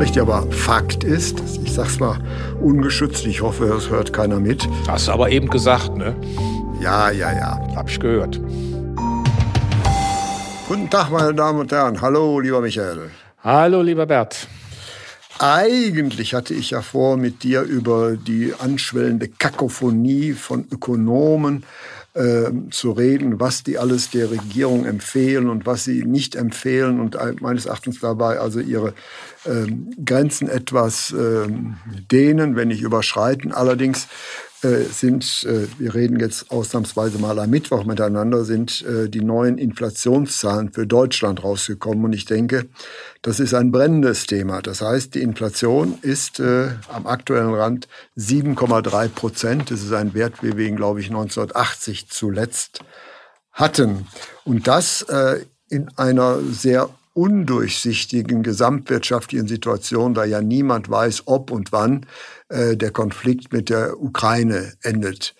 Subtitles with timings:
[0.00, 2.18] Richtig, aber Fakt ist, ich sag's mal
[2.60, 4.68] ungeschützt, ich hoffe, es hört keiner mit.
[4.88, 6.16] Hast du aber eben gesagt, ne?
[6.80, 7.60] Ja, ja, ja.
[7.76, 8.40] Hab ich gehört.
[10.66, 12.00] Guten Tag, meine Damen und Herren.
[12.00, 13.10] Hallo, lieber Michael.
[13.44, 14.48] Hallo, lieber Bert.
[15.38, 21.64] Eigentlich hatte ich ja vor, mit dir über die anschwellende Kakophonie von Ökonomen
[22.14, 27.16] äh, zu reden, was die alles der Regierung empfehlen und was sie nicht empfehlen und
[27.40, 28.94] meines Erachtens dabei also ihre
[29.46, 31.76] ähm, Grenzen etwas ähm,
[32.10, 33.52] dehnen, wenn nicht überschreiten.
[33.52, 34.08] Allerdings
[34.62, 39.58] äh, sind, äh, wir reden jetzt ausnahmsweise mal am Mittwoch miteinander, sind äh, die neuen
[39.58, 42.04] Inflationszahlen für Deutschland rausgekommen.
[42.04, 42.68] Und ich denke,
[43.22, 44.62] das ist ein brennendes Thema.
[44.62, 49.70] Das heißt, die Inflation ist äh, am aktuellen Rand 7,3 Prozent.
[49.72, 52.84] Das ist ein Wert, wie wir ihn, glaube ich, 1980 zuletzt
[53.50, 54.06] hatten.
[54.44, 61.72] Und das äh, in einer sehr undurchsichtigen gesamtwirtschaftlichen Situation, da ja niemand weiß, ob und
[61.72, 62.06] wann
[62.48, 65.34] äh, der Konflikt mit der Ukraine endet.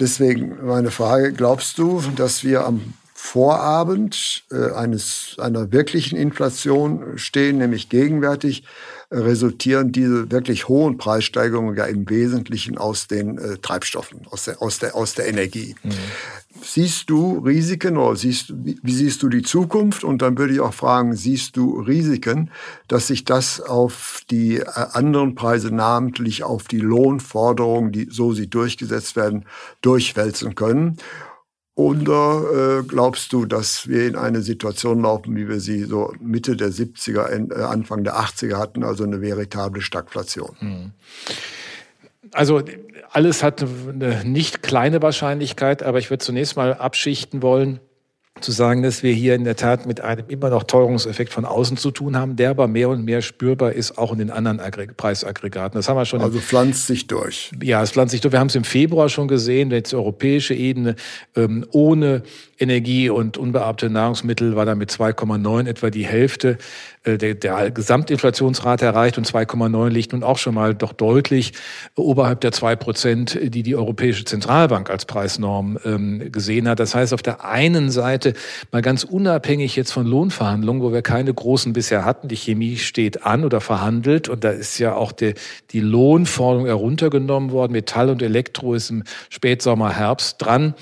[0.00, 7.58] Deswegen meine Frage, glaubst du, dass wir am Vorabend äh, eines, einer wirklichen Inflation stehen,
[7.58, 8.62] nämlich gegenwärtig
[9.10, 14.78] resultieren diese wirklich hohen Preissteigerungen ja im Wesentlichen aus den äh, Treibstoffen, aus der, aus
[14.78, 15.74] der, aus der Energie.
[15.82, 15.90] Mhm.
[16.62, 20.04] Siehst du Risiken oder siehst, wie, wie siehst du die Zukunft?
[20.04, 22.50] Und dann würde ich auch fragen, siehst du Risiken,
[22.86, 28.50] dass sich das auf die äh, anderen Preise, namentlich auf die Lohnforderungen, die so sie
[28.50, 29.46] durchgesetzt werden,
[29.80, 30.98] durchwälzen können?
[31.78, 36.56] Oder äh, glaubst du, dass wir in eine Situation laufen, wie wir sie so Mitte
[36.56, 40.56] der 70er, äh, Anfang der 80er hatten, also eine veritable Stagflation?
[40.58, 40.90] Hm.
[42.32, 42.62] Also
[43.12, 47.78] alles hat eine nicht kleine Wahrscheinlichkeit, aber ich würde zunächst mal abschichten wollen
[48.40, 51.76] zu sagen, dass wir hier in der Tat mit einem immer noch Teuerungseffekt von außen
[51.76, 54.60] zu tun haben, der aber mehr und mehr spürbar ist, auch in den anderen
[54.96, 55.78] Preisaggregaten.
[55.78, 56.20] Das haben wir schon.
[56.20, 57.52] Also pflanzt sich durch.
[57.62, 58.32] Ja, es pflanzt sich durch.
[58.32, 60.96] Wir haben es im Februar schon gesehen, jetzt europäische Ebene
[61.36, 62.22] ähm, ohne
[62.58, 66.58] Energie und unbearbeitete Nahrungsmittel war dann mit 2,9 etwa die Hälfte
[67.04, 71.52] äh, der, der Gesamtinflationsrate erreicht und 2,9 liegt nun auch schon mal doch deutlich
[71.94, 76.80] oberhalb der 2 Prozent, die die Europäische Zentralbank als Preisnorm ähm, gesehen hat.
[76.80, 78.27] Das heißt, auf der einen Seite
[78.72, 83.24] mal ganz unabhängig jetzt von Lohnverhandlungen, wo wir keine großen bisher hatten, die Chemie steht
[83.24, 85.34] an oder verhandelt und da ist ja auch die,
[85.70, 87.72] die Lohnforderung heruntergenommen worden.
[87.72, 90.74] Metall und Elektro ist im Spätsommer, Herbst dran,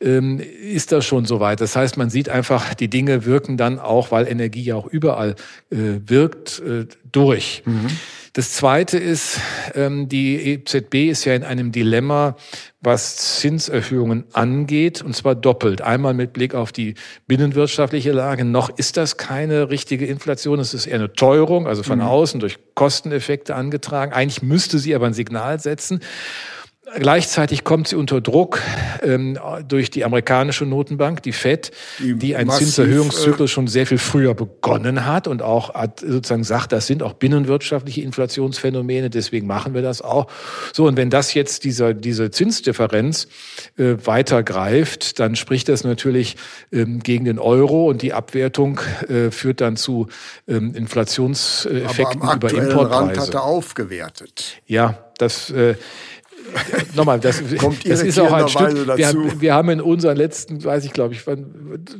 [0.00, 1.60] ähm, ist das schon soweit.
[1.60, 5.34] Das heißt, man sieht einfach, die Dinge wirken dann auch, weil Energie ja auch überall
[5.70, 5.76] äh,
[6.06, 7.62] wirkt, äh, durch.
[7.64, 7.86] Mhm.
[8.34, 9.38] Das Zweite ist,
[9.76, 12.34] ähm, die EZB ist ja in einem Dilemma,
[12.80, 15.82] was Zinserhöhungen angeht, und zwar doppelt.
[15.82, 16.94] Einmal mit Blick auf die
[17.28, 18.44] binnenwirtschaftliche Lage.
[18.44, 22.06] Noch ist das keine richtige Inflation, es ist eher eine Teuerung, also von mhm.
[22.06, 24.12] außen durch Kosteneffekte angetragen.
[24.12, 26.00] Eigentlich müsste sie aber ein Signal setzen.
[26.96, 28.60] Gleichzeitig kommt sie unter Druck
[29.02, 33.86] ähm, durch die amerikanische Notenbank, die Fed, die, die einen massiv, Zinserhöhungszyklus äh, schon sehr
[33.86, 39.46] viel früher begonnen hat und auch hat sozusagen sagt, das sind auch binnenwirtschaftliche Inflationsphänomene, deswegen
[39.46, 40.26] machen wir das auch.
[40.74, 43.28] So und wenn das jetzt dieser diese Zinsdifferenz
[43.78, 46.36] äh, weiter greift, dann spricht das natürlich
[46.70, 50.08] ähm, gegen den Euro und die Abwertung äh, führt dann zu
[50.46, 52.90] ähm, Inflationseffekten aber am über Importpreise.
[52.90, 54.60] Rand hat er aufgewertet.
[54.66, 55.76] Ja, das äh,
[56.94, 58.96] nochmal, das, Kommt das ist auch ein Stück.
[58.96, 61.24] Wir haben, wir haben in unseren letzten, weiß ich glaube ich,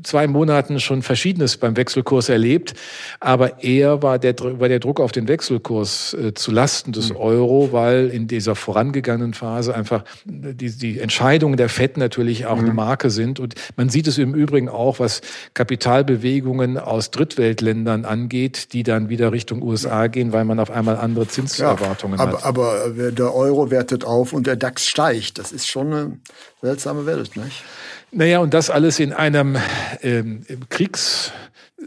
[0.02, 2.74] zwei Monaten schon Verschiedenes beim Wechselkurs erlebt.
[3.20, 7.16] Aber eher war der, war der Druck auf den Wechselkurs äh, zu Lasten des mhm.
[7.16, 12.64] Euro, weil in dieser vorangegangenen Phase einfach die, die Entscheidungen der FED natürlich auch mhm.
[12.64, 13.40] eine Marke sind.
[13.40, 15.20] Und man sieht es im Übrigen auch, was
[15.54, 21.26] Kapitalbewegungen aus Drittweltländern angeht, die dann wieder Richtung USA gehen, weil man auf einmal andere
[21.26, 22.44] Zinserwartungen ja, aber, hat.
[22.44, 25.38] Aber der Euro wertet auf und der DAX steigt.
[25.38, 26.18] Das ist schon eine
[26.60, 27.62] seltsame Welt, nicht?
[28.10, 29.56] Naja, und das alles in einem
[30.02, 31.32] ähm, Kriegs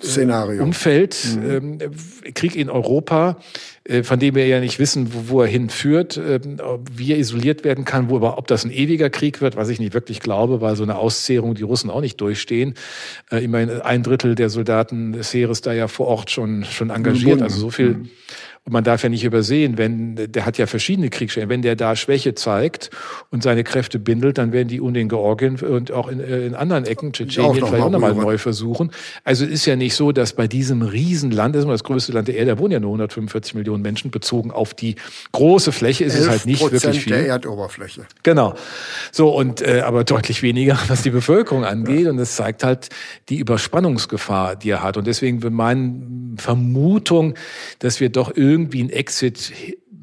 [0.03, 0.63] Szenario.
[0.63, 1.79] Umfeld, mhm.
[1.81, 3.37] ähm, Krieg in Europa,
[3.83, 6.39] äh, von dem wir ja nicht wissen, wo, wo er hinführt, äh,
[6.93, 9.93] wie er isoliert werden kann, wo ob das ein ewiger Krieg wird, was ich nicht
[9.93, 12.75] wirklich glaube, weil so eine Auszehrung die Russen auch nicht durchstehen.
[13.31, 17.41] Äh, immerhin ein Drittel der Soldaten des Heeres da ja vor Ort schon schon engagiert,
[17.41, 17.89] also so viel.
[17.89, 18.09] Mhm.
[18.67, 21.95] Und man darf ja nicht übersehen, wenn, der hat ja verschiedene Kriegsschwächen, wenn der da
[21.95, 22.89] Schwäche zeigt
[23.31, 26.53] und seine Kräfte bindelt, dann werden die und in Georgien und auch in, äh, in
[26.53, 28.91] anderen Ecken, Tschetschenien, vielleicht auch nochmal neu versuchen.
[29.23, 32.35] Also ist ja nicht so, dass bei diesem Riesenland, das ist das größte Land der
[32.35, 34.95] Erde, da wohnen ja nur 145 Millionen Menschen, bezogen auf die
[35.31, 37.13] große Fläche ist es halt nicht wirklich viel.
[37.13, 38.01] der Erdoberfläche.
[38.23, 38.55] Genau.
[39.13, 42.03] So, und äh, aber deutlich weniger, was die Bevölkerung angeht.
[42.03, 42.09] Ja.
[42.09, 42.89] Und es zeigt halt
[43.29, 44.97] die Überspannungsgefahr, die er hat.
[44.97, 47.35] Und deswegen meine Vermutung,
[47.79, 49.53] dass wir doch irgendwie ein Exit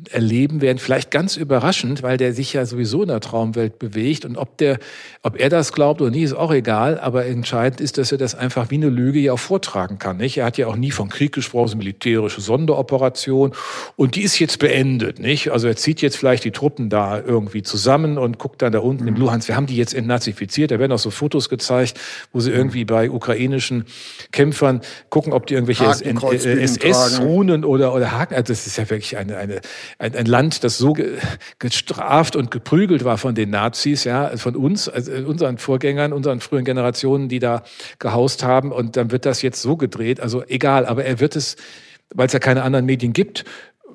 [0.09, 4.25] erleben werden, vielleicht ganz überraschend, weil der sich ja sowieso in der Traumwelt bewegt.
[4.25, 4.79] Und ob der,
[5.23, 8.35] ob er das glaubt oder nicht, ist auch egal, aber entscheidend ist, dass er das
[8.35, 10.39] einfach wie eine Lüge ja auch vortragen kann, nicht?
[10.39, 13.53] Er hat ja auch nie von Krieg gesprochen, so militärische Sonderoperation.
[13.97, 15.51] Und die ist jetzt beendet, nicht?
[15.51, 19.03] Also er zieht jetzt vielleicht die Truppen da irgendwie zusammen und guckt dann da unten
[19.03, 19.09] mhm.
[19.09, 21.99] im Luhansk, wir haben die jetzt entnazifiziert, da werden auch so Fotos gezeigt,
[22.33, 23.85] wo sie irgendwie bei ukrainischen
[24.33, 24.81] Kämpfern
[25.11, 29.37] gucken, ob die irgendwelche SS-Runen äh, oder, oder Haken, also das ist ja wirklich eine,
[29.37, 29.61] eine
[29.99, 30.97] ein, ein Land, das so
[31.59, 36.65] gestraft und geprügelt war von den Nazis, ja, von uns, also unseren Vorgängern, unseren frühen
[36.65, 37.63] Generationen, die da
[37.99, 38.73] gehaust haben.
[38.73, 40.21] Und dann wird das jetzt so gedreht.
[40.21, 41.57] Also egal, aber er wird es,
[42.15, 43.45] weil es ja keine anderen Medien gibt,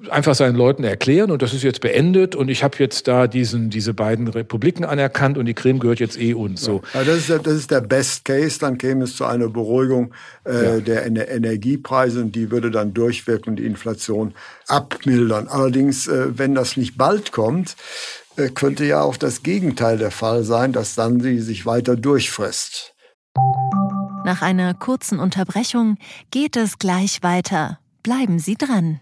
[0.10, 3.70] einfach seinen Leuten erklären und das ist jetzt beendet und ich habe jetzt da diesen,
[3.70, 6.62] diese beiden Republiken anerkannt und die Krim gehört jetzt eh uns.
[6.62, 6.82] So.
[6.94, 10.14] Ja, das, ist der, das ist der Best Case, dann käme es zu einer Beruhigung
[10.46, 10.80] äh, ja.
[10.80, 14.34] der Ener Energiepreise und die würde dann durchwirken und die Inflation
[14.68, 15.48] abmildern.
[15.48, 17.76] Allerdings, äh, wenn das nicht bald kommt,
[18.38, 22.94] äh, könnte ja auch das Gegenteil der Fall sein, dass dann sie sich weiter durchfrisst.
[24.26, 25.98] Nach einer kurzen Unterbrechung
[26.32, 27.80] geht es gleich weiter.
[28.04, 29.02] Bleiben Sie dran.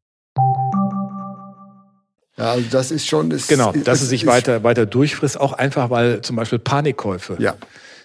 [2.41, 3.29] Ja, also das ist schon.
[3.29, 7.55] Das genau, dass es sich weiter, weiter durchfrisst, auch einfach, weil zum Beispiel Panikkäufe ja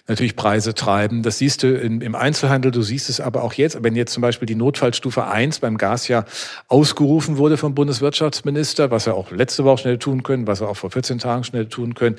[0.07, 1.21] natürlich Preise treiben.
[1.21, 3.83] Das siehst du im Einzelhandel, du siehst es aber auch jetzt.
[3.83, 6.25] Wenn jetzt zum Beispiel die Notfallstufe 1 beim Gas ja
[6.67, 10.77] ausgerufen wurde vom Bundeswirtschaftsminister, was er auch letzte Woche schnell tun können, was er auch
[10.77, 12.15] vor 14 Tagen schnell tun können,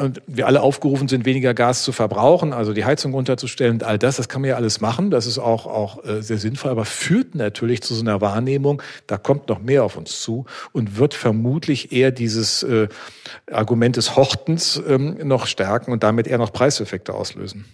[0.00, 4.16] und wir alle aufgerufen sind, weniger Gas zu verbrauchen, also die Heizung runterzustellen all das,
[4.16, 7.34] das kann man ja alles machen, das ist auch, auch äh, sehr sinnvoll, aber führt
[7.34, 11.92] natürlich zu so einer Wahrnehmung, da kommt noch mehr auf uns zu und wird vermutlich
[11.92, 12.88] eher dieses äh,
[13.50, 17.64] Argument des Hortens ähm, noch stärken und damit eher noch Preiseffekte auslösen.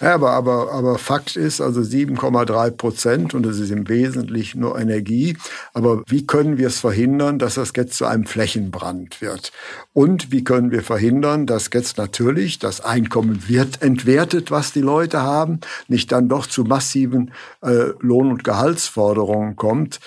[0.00, 4.78] Ja, aber, aber, aber Fakt ist also 7,3 Prozent und es ist im Wesentlichen nur
[4.78, 5.36] Energie.
[5.74, 9.52] Aber wie können wir es verhindern, dass das jetzt zu einem Flächenbrand wird?
[9.92, 11.07] Und wie können wir verhindern,
[11.46, 16.64] dass jetzt natürlich das Einkommen wird entwertet, was die Leute haben, nicht dann doch zu
[16.64, 17.32] massiven
[17.62, 20.00] äh, Lohn- und Gehaltsforderungen kommt?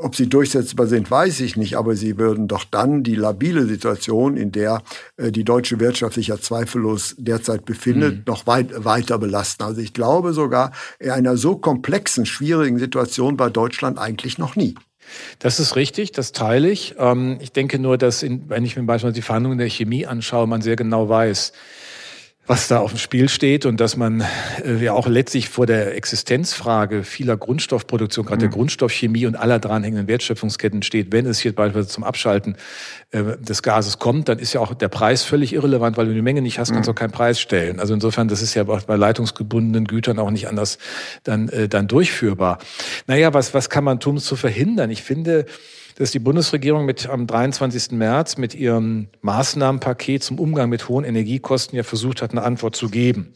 [0.00, 4.36] Ob sie durchsetzbar sind, weiß ich nicht, aber sie würden doch dann die labile Situation,
[4.36, 4.82] in der
[5.16, 8.22] äh, die deutsche Wirtschaft sich ja zweifellos derzeit befindet, mhm.
[8.26, 9.62] noch weit, weiter belasten.
[9.62, 14.74] Also ich glaube sogar, in einer so komplexen, schwierigen Situation war Deutschland eigentlich noch nie.
[15.38, 16.94] Das ist richtig, das teile ich.
[16.98, 20.46] Ähm, ich denke nur, dass, in, wenn ich mir beispielsweise die Verhandlungen der Chemie anschaue,
[20.46, 21.52] man sehr genau weiß,
[22.48, 24.24] was da auf dem Spiel steht und dass man
[24.64, 28.50] äh, ja auch letztlich vor der Existenzfrage vieler Grundstoffproduktion, gerade mhm.
[28.50, 31.12] der Grundstoffchemie und aller dranhängenden Wertschöpfungsketten steht.
[31.12, 32.56] Wenn es hier beispielsweise zum Abschalten
[33.10, 36.22] äh, des Gases kommt, dann ist ja auch der Preis völlig irrelevant, weil du die
[36.22, 36.96] Menge nicht hast, kannst du mhm.
[36.96, 37.80] auch keinen Preis stellen.
[37.80, 40.78] Also insofern, das ist ja bei leitungsgebundenen Gütern auch nicht anders
[41.24, 42.58] dann, äh, dann durchführbar.
[43.06, 44.90] Naja, was, was kann man tun, um es zu verhindern?
[44.90, 45.44] Ich finde,
[45.98, 47.90] dass die Bundesregierung mit am 23.
[47.90, 52.88] März mit ihrem Maßnahmenpaket zum Umgang mit hohen Energiekosten ja versucht hat, eine Antwort zu
[52.88, 53.34] geben.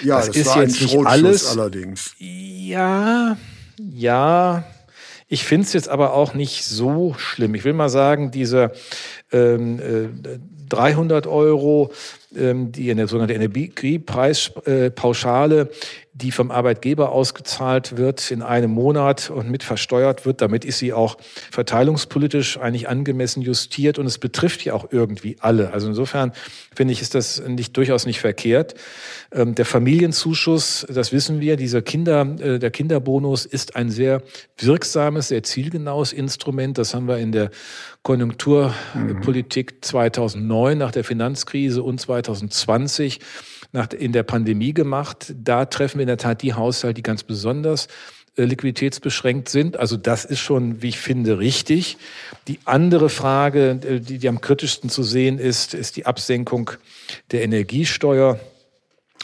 [0.00, 1.48] Ja, das, das ist jetzt nicht alles.
[1.48, 2.14] Allerdings.
[2.18, 3.36] Ja,
[3.78, 4.62] ja.
[5.26, 7.56] Ich finde es jetzt aber auch nicht so schlimm.
[7.56, 8.70] Ich will mal sagen, diese
[9.32, 11.90] ähm, äh, 300 Euro,
[12.36, 15.68] ähm, die eine sogenannte Energiepreispauschale, äh,
[16.16, 20.40] die vom Arbeitgeber ausgezahlt wird in einem Monat und mit versteuert wird.
[20.40, 21.16] Damit ist sie auch
[21.50, 25.72] verteilungspolitisch eigentlich angemessen justiert und es betrifft ja auch irgendwie alle.
[25.72, 26.32] Also insofern
[26.74, 28.74] finde ich, ist das nicht, durchaus nicht verkehrt.
[29.32, 34.22] Ähm, der Familienzuschuss, das wissen wir, dieser Kinder, äh, der Kinderbonus ist ein sehr
[34.56, 36.78] wirksames, sehr zielgenaues Instrument.
[36.78, 37.50] Das haben wir in der
[38.04, 43.20] Konjunkturpolitik 2009 nach der Finanzkrise und 2020
[43.72, 45.34] nach, in der Pandemie gemacht.
[45.36, 47.88] Da treffen wir in der Tat die Haushalte, die ganz besonders
[48.36, 49.76] äh, liquiditätsbeschränkt sind.
[49.76, 51.98] Also das ist schon, wie ich finde, richtig.
[52.48, 56.70] Die andere Frage, äh, die, die am kritischsten zu sehen ist, ist die Absenkung
[57.30, 58.40] der Energiesteuer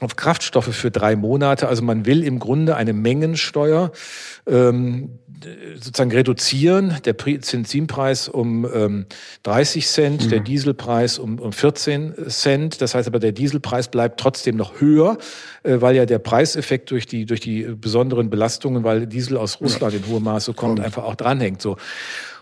[0.01, 1.69] auf Kraftstoffe für drei Monate.
[1.69, 3.93] Also man will im Grunde eine Mengensteuer
[4.47, 5.19] ähm,
[5.75, 6.97] sozusagen reduzieren.
[7.05, 9.07] Der Benzinpreis um ähm,
[9.43, 10.29] 30 Cent, mhm.
[10.31, 12.81] der Dieselpreis um, um 14 Cent.
[12.81, 15.19] Das heißt aber, der Dieselpreis bleibt trotzdem noch höher,
[15.63, 19.95] äh, weil ja der Preiseffekt durch die, durch die besonderen Belastungen, weil Diesel aus Russland
[19.95, 21.63] in hohem Maße kommt, kommt, einfach auch dranhängt.
[21.63, 21.77] So.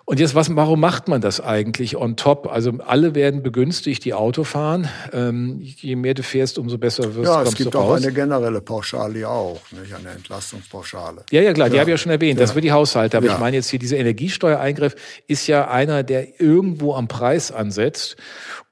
[0.08, 2.50] Und jetzt, was, warum macht man das eigentlich on top?
[2.50, 4.88] Also alle werden begünstigt, die Auto fahren.
[5.12, 7.42] Ähm, je mehr du fährst, umso besser wirst ja, du.
[7.44, 9.94] Ja, es gibt auch eine generelle Pauschale auch, nicht?
[9.94, 11.26] eine Entlastungspauschale.
[11.30, 12.38] Ja, ja, klar, die habe ich ja schon erwähnt.
[12.38, 12.46] Ja.
[12.46, 13.18] Das für die Haushalte.
[13.18, 13.34] Aber ja.
[13.34, 14.94] ich meine jetzt hier, dieser Energiesteuereingriff
[15.26, 18.16] ist ja einer, der irgendwo am Preis ansetzt.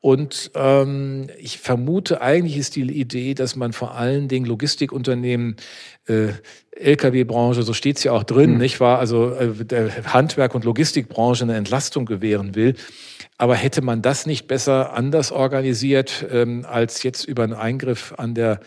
[0.00, 5.56] Und ähm, ich vermute, eigentlich ist die Idee, dass man vor allen Dingen Logistikunternehmen
[6.06, 6.28] äh,
[6.78, 8.58] Lkw-Branche, so steht's ja auch drin, mhm.
[8.58, 8.98] nicht wahr?
[8.98, 12.74] Also äh, der Handwerk- und Logistikbranche eine Entlastung gewähren will.
[13.38, 18.34] Aber hätte man das nicht besser anders organisiert, ähm, als jetzt über einen Eingriff an
[18.34, 18.60] der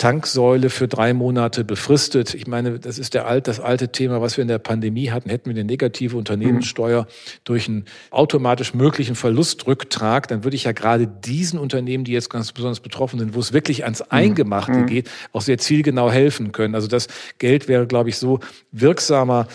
[0.00, 2.32] Tanksäule für drei Monate befristet.
[2.32, 5.28] Ich meine, das ist der alt, das alte Thema, was wir in der Pandemie hatten.
[5.28, 7.06] Hätten wir eine negative Unternehmenssteuer mhm.
[7.44, 12.50] durch einen automatisch möglichen Verlustrücktrag, dann würde ich ja gerade diesen Unternehmen, die jetzt ganz
[12.52, 14.06] besonders betroffen sind, wo es wirklich ans mhm.
[14.08, 14.86] Eingemachte mhm.
[14.86, 16.74] geht, auch sehr zielgenau helfen können.
[16.74, 18.40] Also das Geld wäre, glaube ich, so
[18.72, 19.48] wirksamer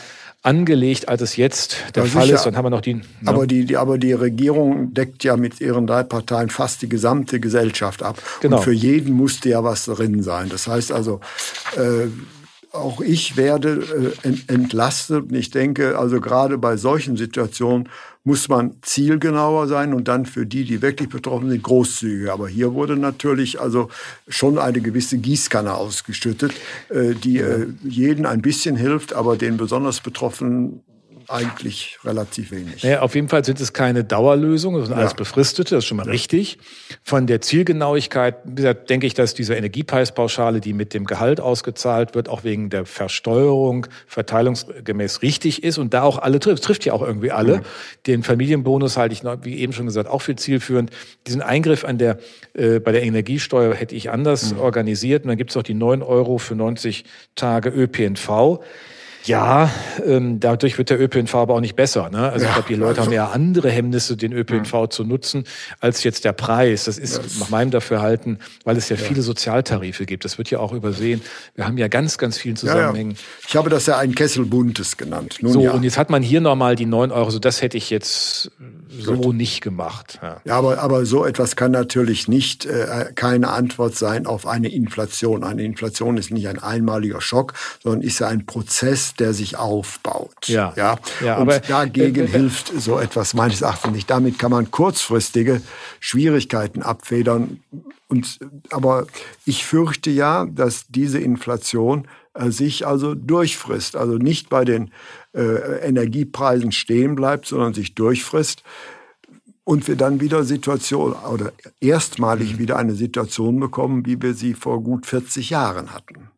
[0.46, 2.36] angelegt, als es jetzt der ja, Fall sicher.
[2.36, 2.46] ist.
[2.46, 2.94] Dann haben wir noch die.
[2.94, 3.02] Ja.
[3.26, 7.40] Aber die, die, aber die Regierung deckt ja mit ihren drei Parteien fast die gesamte
[7.40, 8.22] Gesellschaft ab.
[8.42, 8.58] Genau.
[8.58, 10.50] Und für jeden musste ja was drin sein.
[10.50, 11.20] Das heißt also,
[11.76, 12.08] äh,
[12.72, 15.30] auch ich werde äh, entlastet.
[15.30, 17.90] Und ich denke, also gerade bei solchen Situationen
[18.26, 22.34] muss man zielgenauer sein und dann für die, die wirklich betroffen sind, großzügiger.
[22.34, 23.90] Aber hier wurde natürlich also
[24.28, 26.54] schon eine gewisse Gießkanne ausgeschüttet,
[26.90, 30.82] äh, die äh, jeden ein bisschen hilft, aber den besonders Betroffenen
[31.28, 32.84] eigentlich relativ wenig.
[32.84, 35.04] Naja, auf jeden Fall sind es keine Dauerlösungen, sondern ja.
[35.04, 36.12] alles befristete, das ist schon mal ja.
[36.12, 36.58] richtig.
[37.04, 42.16] Von der Zielgenauigkeit, wie gesagt, denke ich, dass diese Energiepreispauschale, die mit dem Gehalt ausgezahlt
[42.16, 46.60] wird, auch wegen der Versteuerung verteilungsgemäß richtig ist und da auch alle trifft.
[46.60, 47.58] Es trifft ja auch irgendwie alle.
[47.58, 47.62] Mhm.
[48.08, 50.92] Den Familienbonus halte ich, wie eben schon gesagt, auch für zielführend.
[51.28, 52.20] Diesen Eingriff an der,
[52.54, 54.60] äh, bei der Energiesteuer hätte ich anders mhm.
[54.60, 55.24] organisiert.
[55.24, 57.06] Und dann gibt es auch die 9 Euro für 90
[57.36, 58.60] Tage ÖPNV.
[59.26, 59.72] Ja,
[60.06, 62.10] ähm, dadurch wird der ÖPNV aber auch nicht besser.
[62.10, 62.32] Ne?
[62.32, 63.10] Also ja, ich glaube, die Leute also.
[63.10, 64.90] haben ja andere Hemmnisse, den ÖPNV ja.
[64.90, 65.46] zu nutzen,
[65.80, 66.86] als jetzt der Preis.
[66.86, 70.26] Das ist das nach meinem Dafürhalten, weil es ja, ja, viele Sozialtarife gibt.
[70.26, 71.22] Das wird ja auch übersehen.
[71.56, 73.18] Wir haben ja ganz, ganz vielen Zusammenhängen.
[73.48, 75.38] Ich habe das ja ein Kessel Buntes genannt.
[75.42, 77.32] Nun, so, und jetzt hat man hier nochmal die neun Euro.
[77.32, 78.52] So, das hätte ich jetzt
[78.90, 79.36] so Gut.
[79.36, 80.20] nicht gemacht.
[80.22, 85.44] Ja, aber, aber so etwas kann natürlich nicht äh, keine Antwort sein auf eine Inflation.
[85.44, 90.48] Eine Inflation ist nicht ein einmaliger Schock, sondern ist ja ein Prozess, der sich aufbaut.
[90.48, 90.98] Ja, ja.
[91.24, 94.10] ja und aber, dagegen äh, äh, hilft so etwas meines Erachtens nicht.
[94.10, 95.62] Damit kann man kurzfristige
[96.00, 97.62] Schwierigkeiten abfedern.
[98.08, 98.40] Und,
[98.72, 99.08] aber
[99.46, 104.92] ich fürchte ja, dass diese Inflation äh, sich also durchfrisst, also nicht bei den
[105.34, 108.64] äh, Energiepreisen stehen bleibt, sondern sich durchfrisst
[109.66, 112.60] und wir dann wieder Situation oder erstmalig mhm.
[112.60, 116.30] wieder eine Situation bekommen, wie wir sie vor gut 40 Jahren hatten.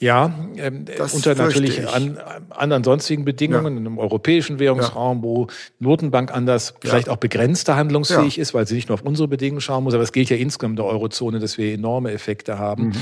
[0.00, 2.18] Ja, ähm, unter natürlich an,
[2.50, 3.80] anderen sonstigen Bedingungen, ja.
[3.80, 5.22] in einem europäischen Währungsraum, ja.
[5.24, 5.46] wo
[5.80, 9.82] Notenbank anders, vielleicht auch begrenzter handlungsfähig ist, weil sie nicht nur auf unsere Bedingungen schauen
[9.82, 12.88] muss, aber es gilt ja insgesamt in der Eurozone, dass wir enorme Effekte haben.
[12.88, 12.96] Mhm.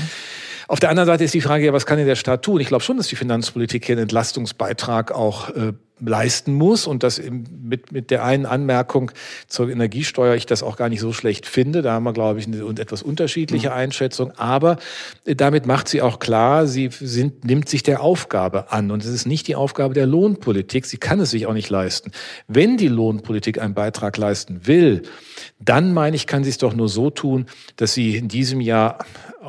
[0.67, 2.59] Auf der anderen Seite ist die Frage, ja, was kann denn der Staat tun?
[2.59, 7.21] Ich glaube schon, dass die Finanzpolitik hier einen Entlastungsbeitrag auch äh, leisten muss und das
[7.21, 9.11] mit, mit der einen Anmerkung
[9.47, 11.81] zur Energiesteuer ich das auch gar nicht so schlecht finde.
[11.81, 13.73] Da haben wir, glaube ich, eine etwas unterschiedliche mhm.
[13.73, 14.31] Einschätzung.
[14.37, 14.77] Aber
[15.25, 18.91] äh, damit macht sie auch klar, sie sind, nimmt sich der Aufgabe an.
[18.91, 20.85] Und es ist nicht die Aufgabe der Lohnpolitik.
[20.85, 22.11] Sie kann es sich auch nicht leisten.
[22.47, 25.03] Wenn die Lohnpolitik einen Beitrag leisten will,
[25.59, 28.99] dann meine ich, kann sie es doch nur so tun, dass sie in diesem Jahr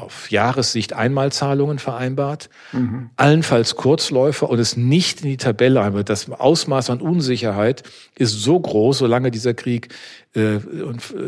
[0.03, 3.11] auf Jahressicht Einmalzahlungen vereinbart, mhm.
[3.17, 6.09] allenfalls Kurzläufer und es nicht in die Tabelle einbaut.
[6.09, 7.83] Das Ausmaß an Unsicherheit
[8.17, 9.89] ist so groß, solange dieser Krieg
[10.35, 10.59] äh,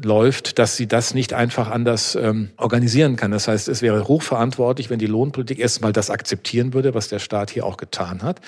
[0.05, 3.31] läuft, dass sie das nicht einfach anders ähm, organisieren kann.
[3.31, 7.51] Das heißt, es wäre hochverantwortlich, wenn die Lohnpolitik erstmal das akzeptieren würde, was der Staat
[7.51, 8.41] hier auch getan hat.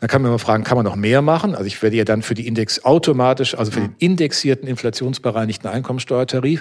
[0.00, 1.54] Dann kann man mal fragen, kann man noch mehr machen?
[1.54, 6.60] Also ich werde ja dann für die Index automatisch, also für den indexierten inflationsbereinigten Einkommensteuertarif,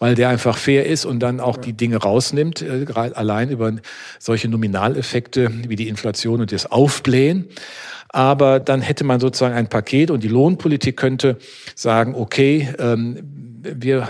[0.00, 3.72] weil der einfach fair ist und dann auch die Dinge rausnimmt, äh, allein über
[4.18, 7.48] solche Nominaleffekte wie die Inflation und das Aufblähen.
[8.12, 11.38] Aber dann hätte man sozusagen ein Paket und die Lohnpolitik könnte
[11.74, 14.08] sagen, okay, ähm, wir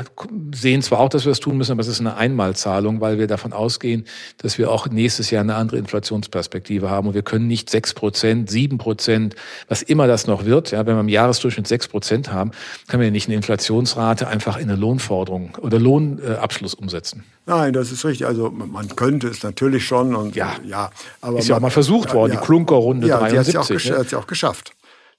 [0.54, 3.26] sehen zwar auch, dass wir das tun müssen, aber es ist eine Einmalzahlung, weil wir
[3.26, 4.04] davon ausgehen,
[4.38, 7.08] dass wir auch nächstes Jahr eine andere Inflationsperspektive haben.
[7.08, 9.36] Und wir können nicht sechs Prozent, sieben Prozent,
[9.68, 12.52] was immer das noch wird, ja, wenn wir im Jahresdurchschnitt sechs Prozent haben,
[12.88, 17.24] können wir nicht eine Inflationsrate einfach in eine Lohnforderung oder Lohnabschluss umsetzen.
[17.46, 18.26] Nein, das ist richtig.
[18.26, 20.90] Also man könnte es natürlich schon und ja, ja
[21.20, 23.82] aber ist ja auch mal versucht worden, ja, die Klunker-Runde ja, 73.
[23.82, 24.72] Sie hat es ja auch geschafft.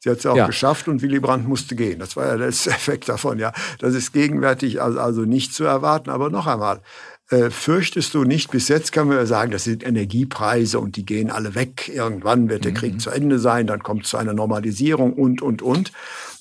[0.03, 0.47] Sie hat es ja auch ja.
[0.47, 1.99] geschafft und Willy Brandt musste gehen.
[1.99, 3.39] Das war ja der letzte Effekt davon.
[3.39, 6.09] Ja, das ist gegenwärtig also, also nicht zu erwarten.
[6.09, 6.81] Aber noch einmal,
[7.29, 11.05] äh, fürchtest du nicht, bis jetzt kann man ja sagen, das sind Energiepreise und die
[11.05, 11.87] gehen alle weg.
[11.87, 12.99] Irgendwann wird der Krieg mhm.
[12.99, 15.93] zu Ende sein, dann kommt es zu einer Normalisierung und, und, und.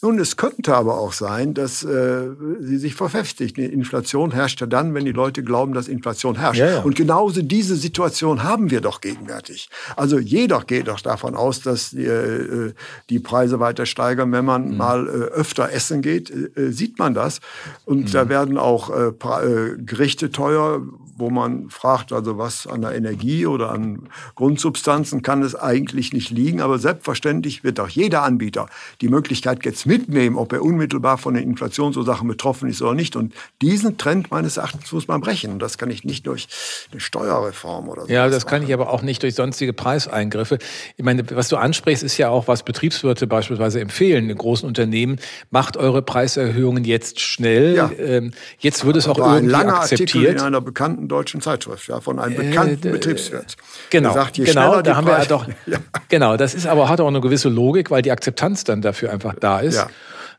[0.04, 2.28] Nun, es könnte aber auch sein, dass äh,
[2.59, 3.56] sie sich verfestigt.
[3.56, 6.59] Die Inflation herrscht ja dann, wenn die Leute glauben, dass Inflation herrscht.
[6.59, 6.80] Ja, ja.
[6.80, 9.68] Und genauso diese Situation haben wir doch gegenwärtig.
[9.94, 12.73] Also jeder geht doch davon aus, dass die, äh,
[13.11, 14.32] die Preise weiter steigern.
[14.32, 14.76] Wenn man mhm.
[14.76, 17.38] mal äh, öfter essen geht, äh, sieht man das.
[17.85, 18.11] Und mhm.
[18.11, 20.82] da werden auch äh, äh, Gerichte teuer,
[21.16, 26.31] wo man fragt, also was an der Energie oder an Grundsubstanzen kann es eigentlich nicht
[26.31, 26.61] liegen.
[26.61, 28.66] Aber selbstverständlich wird auch jeder Anbieter
[29.00, 33.16] die Möglichkeit jetzt mitnehmen, ob er unmittelbar von den Inflationsursachen betroffen ist oder nicht.
[33.16, 35.52] Und diesen Trend meines Erachtens muss man brechen.
[35.52, 36.49] Und das kann ich nicht durch
[36.90, 38.12] eine Steuerreform oder so.
[38.12, 40.59] Ja, das kann ich aber auch nicht durch sonstige Preiseingriffe.
[40.97, 44.28] Ich meine, was du ansprichst, ist ja auch, was Betriebswirte beispielsweise empfehlen.
[44.31, 45.19] In großen Unternehmen,
[45.50, 47.76] macht eure Preiserhöhungen jetzt schnell.
[47.76, 47.90] Ja.
[47.99, 50.11] Ähm, jetzt wird es auch irgendwie ein langer akzeptiert.
[50.11, 53.57] Artikel in einer bekannten deutschen Zeitschrift, ja, von einem bekannten äh, Betriebswirt.
[53.90, 55.78] Genau, sagt, genau, da haben wir ja doch, ja.
[56.09, 59.35] genau, das ist aber, hat auch eine gewisse Logik, weil die Akzeptanz dann dafür einfach
[59.38, 59.76] da ist.
[59.76, 59.88] Ja.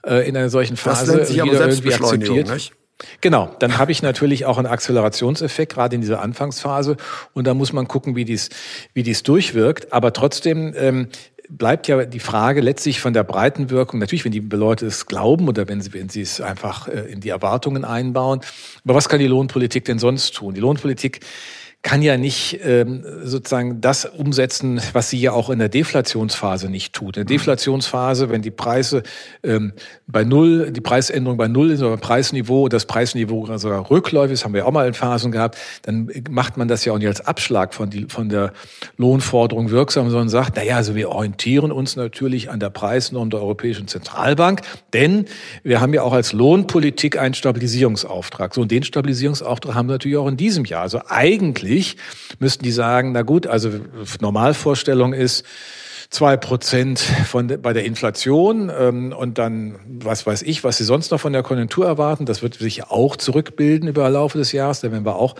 [0.05, 2.49] Äh, in einer solchen Phase das nennt sich aber irgendwie akzeptiert.
[2.49, 2.73] Nicht?
[3.21, 6.97] Genau, dann habe ich natürlich auch einen Akzelerationseffekt, gerade in dieser Anfangsphase.
[7.33, 8.49] Und da muss man gucken, wie dies,
[8.93, 9.91] wie dies durchwirkt.
[9.91, 11.09] Aber trotzdem ähm,
[11.49, 15.47] bleibt ja die Frage letztlich von der breiten Wirkung, natürlich, wenn die Leute es glauben
[15.47, 18.41] oder wenn sie, wenn sie es einfach äh, in die Erwartungen einbauen.
[18.83, 20.53] Aber was kann die Lohnpolitik denn sonst tun?
[20.53, 21.21] Die Lohnpolitik
[21.83, 26.93] kann ja nicht ähm, sozusagen das umsetzen, was sie ja auch in der Deflationsphase nicht
[26.93, 27.17] tut.
[27.17, 29.03] In der Deflationsphase, wenn die Preise
[29.43, 29.73] ähm,
[30.07, 34.53] bei null, die Preisänderung bei null ist oder Preisniveau, das Preisniveau sogar rückläufig ist, haben
[34.53, 37.73] wir auch mal in Phasen gehabt, dann macht man das ja auch nicht als Abschlag
[37.73, 38.53] von, die, von der
[38.95, 43.89] Lohnforderung wirksam, sondern sagt, naja, also wir orientieren uns natürlich an der Preisnorm der Europäischen
[43.89, 44.61] Zentralbank,
[44.93, 45.25] denn
[45.63, 48.53] wir haben ja auch als Lohnpolitik einen Stabilisierungsauftrag.
[48.53, 50.83] So, und den Stabilisierungsauftrag haben wir natürlich auch in diesem Jahr.
[50.83, 51.97] Also eigentlich ich,
[52.39, 53.71] müssten die sagen, na gut, also
[54.21, 55.45] Normalvorstellung ist,
[56.13, 61.09] zwei Prozent von bei der Inflation ähm, und dann was weiß ich, was sie sonst
[61.09, 62.27] noch von der Konjunktur erwarten.
[62.27, 64.81] Das wird sich auch zurückbilden über den Laufe des Jahres.
[64.81, 65.33] Da werden wir auch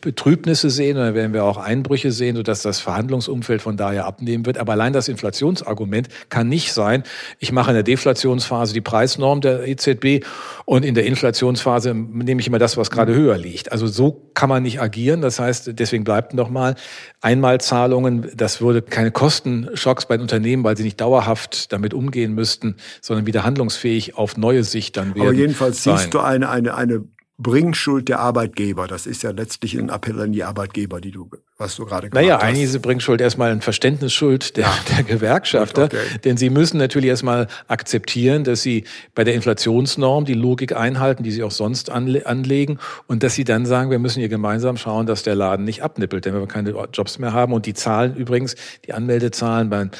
[0.00, 4.46] Betrübnisse sehen und dann werden wir auch Einbrüche sehen, sodass das Verhandlungsumfeld von daher abnehmen
[4.46, 4.58] wird.
[4.58, 7.02] Aber allein das Inflationsargument kann nicht sein,
[7.40, 10.24] ich mache in der Deflationsphase die Preisnorm der EZB
[10.66, 13.72] und in der Inflationsphase nehme ich immer das, was gerade höher liegt.
[13.72, 15.20] Also so kann man nicht agieren.
[15.20, 16.76] Das heißt, deswegen bleibt noch mal
[17.20, 18.30] Einmalzahlungen.
[18.36, 23.24] Das würde keine Kostenschocks bei den Unternehmen, weil sie nicht dauerhaft damit umgehen müssten, sondern
[23.24, 25.22] wieder handlungsfähig auf neue Sicht dann werden.
[25.22, 25.96] Aber jedenfalls sein.
[25.96, 27.04] siehst du eine, eine, eine
[27.42, 28.86] Bringschuld der Arbeitgeber.
[28.86, 32.14] Das ist ja letztlich ein Appell an die Arbeitgeber, die du, was du gerade gesagt
[32.14, 32.42] naja, hast.
[32.42, 34.74] Naja, eigentlich ist Bringschuld erstmal ein Verständnisschuld der, ja.
[34.96, 35.84] der Gewerkschafter.
[35.84, 35.98] Okay.
[36.24, 41.30] Denn sie müssen natürlich erstmal akzeptieren, dass sie bei der Inflationsnorm die Logik einhalten, die
[41.30, 42.78] sie auch sonst anle anlegen.
[43.06, 46.24] Und dass sie dann sagen, wir müssen hier gemeinsam schauen, dass der Laden nicht abnippelt,
[46.24, 47.52] denn wir keine Jobs mehr haben.
[47.52, 48.54] Und die Zahlen übrigens,
[48.86, 49.90] die Anmeldezahlen beim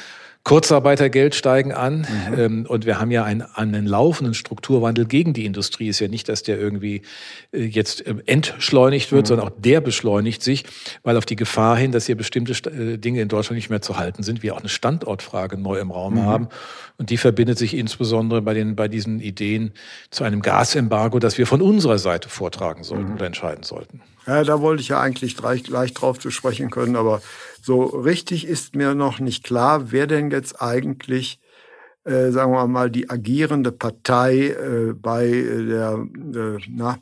[0.43, 2.39] Kurzarbeitergeld steigen an mhm.
[2.39, 5.87] ähm, und wir haben ja einen, einen laufenden Strukturwandel gegen die Industrie.
[5.87, 7.03] Ist ja nicht, dass der irgendwie
[7.53, 9.27] äh, jetzt äh, entschleunigt wird, mhm.
[9.27, 10.65] sondern auch der beschleunigt sich,
[11.03, 13.95] weil auf die Gefahr hin, dass hier bestimmte äh, Dinge in Deutschland nicht mehr zu
[13.95, 16.25] halten sind, wir auch eine Standortfrage neu im Raum mhm.
[16.25, 16.47] haben.
[16.97, 19.71] Und die verbindet sich insbesondere bei, den, bei diesen Ideen
[20.11, 23.15] zu einem Gasembargo, das wir von unserer Seite vortragen sollten mhm.
[23.15, 24.01] oder entscheiden sollten.
[24.27, 27.21] Ja, da wollte ich ja eigentlich gleich, gleich drauf zu sprechen können, aber
[27.63, 31.39] so richtig ist mir noch nicht klar, wer denn jetzt eigentlich,
[32.03, 36.97] äh, sagen wir mal, die agierende Partei äh, bei der, äh, na,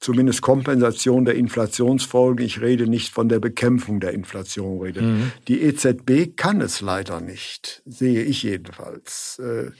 [0.00, 2.44] zumindest Kompensation der Inflationsfolgen.
[2.44, 4.82] Ich rede nicht von der Bekämpfung der Inflation.
[4.82, 5.02] Rede.
[5.02, 5.32] Mhm.
[5.46, 9.40] Die EZB kann es leider nicht, sehe ich jedenfalls.
[9.40, 9.70] Äh,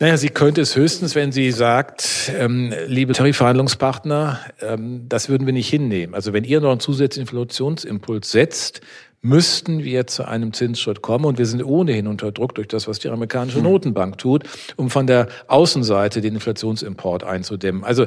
[0.00, 5.52] naja, sie könnte es höchstens, wenn sie sagt, ähm, liebe Tarifverhandlungspartner, ähm, das würden wir
[5.52, 6.14] nicht hinnehmen.
[6.14, 8.80] Also wenn ihr noch einen zusätzlichen Inflationsimpuls setzt,
[9.24, 11.24] müssten wir zu einem Zinsschritt kommen.
[11.24, 13.64] Und wir sind ohnehin unter Druck durch das, was die amerikanische hm.
[13.64, 14.44] Notenbank tut,
[14.76, 17.84] um von der Außenseite den Inflationsimport einzudämmen.
[17.84, 18.06] Also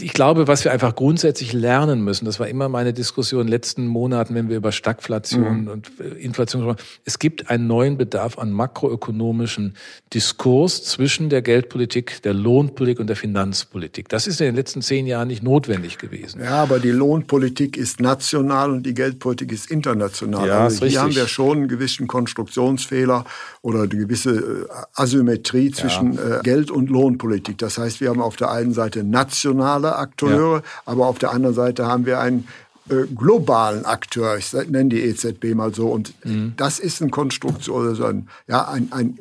[0.00, 3.50] ich glaube, was wir einfach grundsätzlich lernen müssen, das war immer meine Diskussion in den
[3.50, 5.68] letzten Monaten, wenn wir über Stagflation mhm.
[5.68, 9.76] und äh, Inflation sprechen, es gibt einen neuen Bedarf an makroökonomischen
[10.14, 14.08] Diskurs zwischen der Geldpolitik, der Lohnpolitik und der Finanzpolitik.
[14.08, 16.40] Das ist in den letzten zehn Jahren nicht notwendig gewesen.
[16.42, 20.13] Ja, aber die Lohnpolitik ist national und die Geldpolitik ist international.
[20.20, 21.00] Ja, also hier richtig.
[21.00, 23.24] haben wir schon einen gewissen Konstruktionsfehler
[23.62, 26.38] oder eine gewisse äh, Asymmetrie zwischen ja.
[26.38, 27.58] Äh, Geld- und Lohnpolitik.
[27.58, 30.62] Das heißt, wir haben auf der einen Seite nationale Akteure, ja.
[30.86, 32.46] aber auf der anderen Seite haben wir einen
[32.90, 36.52] äh, globalen Akteur, ich nenne die EZB mal so, und mhm.
[36.58, 39.18] das ist ein Konstruktion, also ein, ja, ein, ein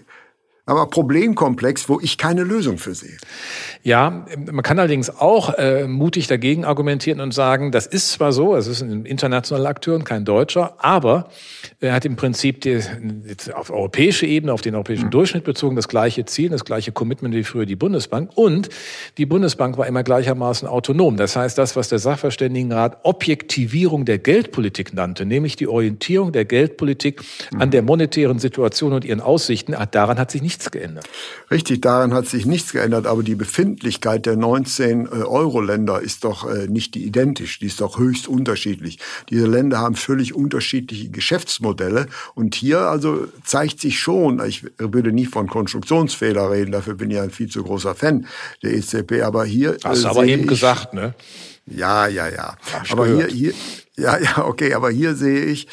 [0.65, 3.17] aber Problemkomplex, wo ich keine Lösung für sehe.
[3.83, 8.55] Ja, man kann allerdings auch äh, mutig dagegen argumentieren und sagen, das ist zwar so,
[8.55, 11.27] es ist ein internationaler Akteur und kein Deutscher, aber
[11.81, 12.79] er hat im Prinzip die,
[13.53, 15.11] auf europäischer Ebene, auf den europäischen mhm.
[15.11, 18.31] Durchschnitt bezogen, das gleiche Ziel, das gleiche Commitment wie früher die Bundesbank.
[18.35, 18.69] Und
[19.17, 21.17] die Bundesbank war immer gleichermaßen autonom.
[21.17, 27.21] Das heißt, das, was der Sachverständigenrat Objektivierung der Geldpolitik nannte, nämlich die Orientierung der Geldpolitik
[27.51, 27.61] mhm.
[27.61, 31.09] an der monetären Situation und ihren Aussichten, daran hat sich nicht nichts geändert.
[31.49, 36.49] Richtig, daran hat sich nichts geändert, aber die Befindlichkeit der 19 äh, Euro-Länder ist doch
[36.49, 38.99] äh, nicht identisch, die ist doch höchst unterschiedlich.
[39.29, 45.25] Diese Länder haben völlig unterschiedliche Geschäftsmodelle und hier also zeigt sich schon, ich würde nie
[45.25, 48.27] von Konstruktionsfehler reden, dafür bin ich ein viel zu großer Fan
[48.61, 49.77] der EZB, aber hier...
[49.83, 51.15] Hast du äh, aber eben gesagt, ne?
[51.65, 52.57] Ja, ja, ja.
[52.89, 53.53] Aber hier, hier,
[53.95, 55.67] ja, ja, okay, aber hier sehe ich,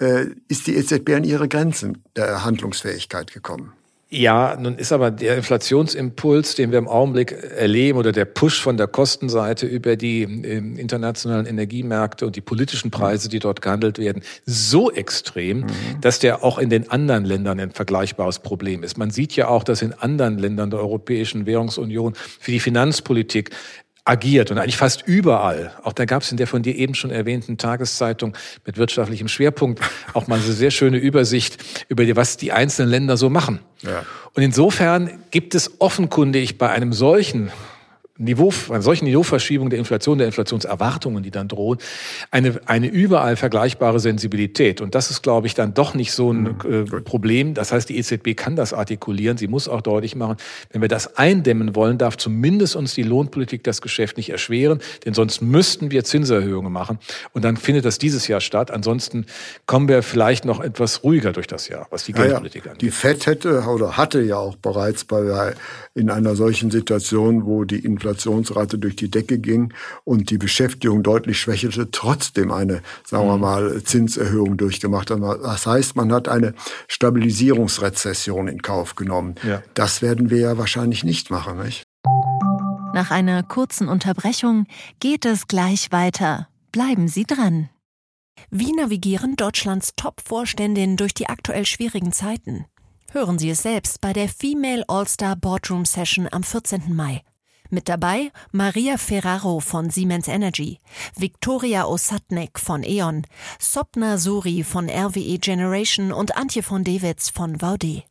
[0.00, 3.72] äh, ist die EZB an ihre Grenzen der Handlungsfähigkeit gekommen.
[4.08, 8.76] Ja, nun ist aber der Inflationsimpuls, den wir im Augenblick erleben, oder der Push von
[8.76, 14.22] der Kostenseite über die ähm, internationalen Energiemärkte und die politischen Preise, die dort gehandelt werden,
[14.44, 15.66] so extrem, mhm.
[16.02, 18.96] dass der auch in den anderen Ländern ein vergleichbares Problem ist.
[18.96, 23.50] Man sieht ja auch, dass in anderen Ländern der Europäischen Währungsunion für die Finanzpolitik
[24.06, 25.72] agiert und eigentlich fast überall.
[25.82, 29.82] Auch da gab es in der von dir eben schon erwähnten Tageszeitung mit wirtschaftlichem Schwerpunkt
[30.14, 33.58] auch mal eine sehr schöne Übersicht über die, was die einzelnen Länder so machen.
[33.82, 34.04] Ja.
[34.34, 37.50] Und insofern gibt es offenkundig bei einem solchen
[38.18, 41.78] Niveau, einer solchen Niveauverschiebung der Inflation, der Inflationserwartungen, die dann drohen,
[42.30, 44.80] eine, eine überall vergleichbare Sensibilität.
[44.80, 46.94] Und das ist, glaube ich, dann doch nicht so ein mhm.
[46.94, 47.52] äh, Problem.
[47.52, 49.36] Das heißt, die EZB kann das artikulieren.
[49.36, 50.36] Sie muss auch deutlich machen,
[50.72, 55.12] wenn wir das eindämmen wollen, darf zumindest uns die Lohnpolitik das Geschäft nicht erschweren, denn
[55.12, 56.98] sonst müssten wir Zinserhöhungen machen.
[57.32, 58.70] Und dann findet das dieses Jahr statt.
[58.70, 59.26] Ansonsten
[59.66, 62.82] kommen wir vielleicht noch etwas ruhiger durch das Jahr, was die Geldpolitik ja, angeht.
[62.82, 65.54] Die FED hätte oder hatte ja auch bereits bei,
[65.94, 69.72] in einer solchen Situation, wo die Inflation Inflationsrate durch die Decke ging
[70.04, 73.40] und die Beschäftigung deutlich schwächelte, trotzdem eine, sagen wir mhm.
[73.40, 75.20] mal, Zinserhöhung durchgemacht hat.
[75.20, 76.54] Das heißt, man hat eine
[76.88, 79.34] Stabilisierungsrezession in Kauf genommen.
[79.46, 79.62] Ja.
[79.74, 81.82] Das werden wir ja wahrscheinlich nicht machen, nicht?
[82.94, 84.66] Nach einer kurzen Unterbrechung
[85.00, 86.48] geht es gleich weiter.
[86.72, 87.68] Bleiben Sie dran.
[88.50, 92.66] Wie navigieren Deutschlands Top-Vorständinnen durch die aktuell schwierigen Zeiten?
[93.12, 96.94] Hören Sie es selbst bei der Female All-Star Boardroom Session am 14.
[96.94, 97.22] Mai.
[97.70, 100.78] Mit dabei Maria Ferraro von Siemens Energy,
[101.16, 103.26] Viktoria Osatnek von E.ON,
[103.58, 108.02] Sopna Suri von RWE Generation und Antje von Dewitz von Vaude.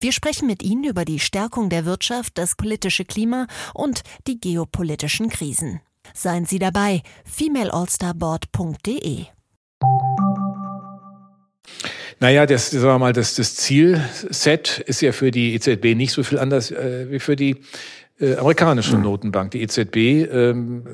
[0.00, 5.30] Wir sprechen mit Ihnen über die Stärkung der Wirtschaft, das politische Klima und die geopolitischen
[5.30, 5.80] Krisen.
[6.12, 9.26] Seien Sie dabei, femaleallstarboard.de.
[12.20, 16.22] Naja, das, sagen wir mal, das, das Zielset ist ja für die EZB nicht so
[16.22, 17.56] viel anders äh, wie für die
[18.20, 19.96] äh, amerikanische Notenbank, die EZB,
[20.32, 20.84] ähm,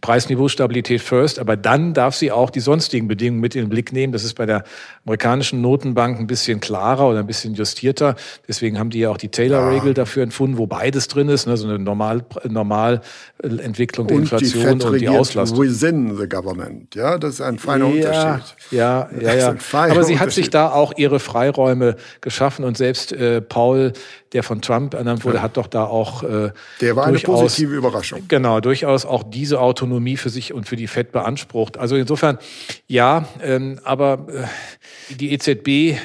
[0.00, 3.92] Preisniveau Stabilität first, aber dann darf sie auch die sonstigen Bedingungen mit in den Blick
[3.92, 4.12] nehmen.
[4.12, 4.64] Das ist bei der
[5.04, 8.16] amerikanischen Notenbank ein bisschen klarer oder ein bisschen justierter.
[8.48, 9.94] Deswegen haben die ja auch die Taylor-Regel ja.
[9.94, 14.86] dafür empfunden, wo beides drin ist, ne, so eine Normal, Normalentwicklung der und Inflation die
[14.86, 15.60] und die Auslastung.
[15.60, 18.56] Within the government, ja, das ist ein feiner ja, Unterschied.
[18.72, 19.54] Ja, ja, ja.
[19.72, 23.92] Aber sie hat sich da auch ihre Freiräume geschaffen und selbst äh, Paul
[24.32, 25.42] der von Trump ernannt wurde, ja.
[25.42, 28.22] hat doch da auch äh, Der war durchaus, eine positive Überraschung.
[28.28, 31.78] Genau, durchaus auch diese Autonomie für sich und für die FED beansprucht.
[31.78, 32.38] Also insofern,
[32.86, 35.98] ja, ähm, aber äh, die EZB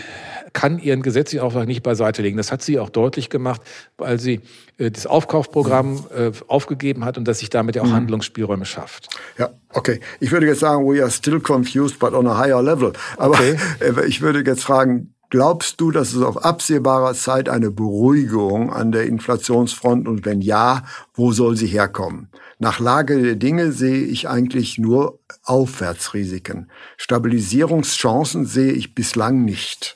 [0.54, 2.38] kann ihren gesetzlichen Auftrag nicht beiseite legen.
[2.38, 3.62] Das hat sie auch deutlich gemacht,
[3.98, 4.42] weil sie
[4.78, 7.94] äh, das Aufkaufprogramm äh, aufgegeben hat und dass sich damit ja auch mhm.
[7.94, 9.10] Handlungsspielräume schafft.
[9.38, 10.00] Ja, okay.
[10.20, 12.94] Ich würde jetzt sagen, we are still confused, but on a higher level.
[13.18, 13.56] Aber okay.
[13.80, 18.92] Äh, ich würde jetzt fragen, Glaubst du, dass es auf absehbarer Zeit eine Beruhigung an
[18.92, 22.28] der Inflationsfront und wenn ja, wo soll sie herkommen?
[22.60, 26.70] Nach Lage der Dinge sehe ich eigentlich nur Aufwärtsrisiken.
[26.98, 29.96] Stabilisierungschancen sehe ich bislang nicht.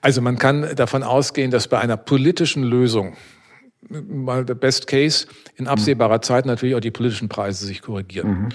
[0.00, 3.16] Also man kann davon ausgehen, dass bei einer politischen Lösung
[3.88, 8.28] mal der Best Case in absehbarer Zeit natürlich auch die politischen Preise sich korrigieren.
[8.28, 8.48] Mhm.